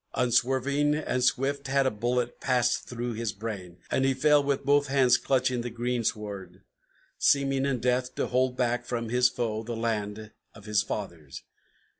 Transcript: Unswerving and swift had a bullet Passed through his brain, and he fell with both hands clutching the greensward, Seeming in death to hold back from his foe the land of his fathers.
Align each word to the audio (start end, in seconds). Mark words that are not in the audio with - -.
Unswerving 0.15 0.95
and 0.95 1.23
swift 1.23 1.67
had 1.67 1.85
a 1.85 1.91
bullet 1.91 2.39
Passed 2.39 2.89
through 2.89 3.13
his 3.13 3.31
brain, 3.31 3.77
and 3.91 4.03
he 4.03 4.15
fell 4.15 4.41
with 4.43 4.65
both 4.65 4.87
hands 4.87 5.15
clutching 5.15 5.61
the 5.61 5.69
greensward, 5.69 6.63
Seeming 7.19 7.67
in 7.67 7.79
death 7.79 8.15
to 8.15 8.25
hold 8.25 8.57
back 8.57 8.83
from 8.83 9.09
his 9.09 9.29
foe 9.29 9.61
the 9.61 9.75
land 9.75 10.31
of 10.55 10.65
his 10.65 10.81
fathers. 10.81 11.43